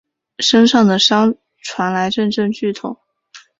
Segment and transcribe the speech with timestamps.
[0.39, 2.97] 身上的伤传来阵阵剧痛